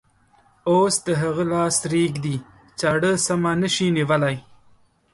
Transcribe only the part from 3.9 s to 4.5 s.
نیولی.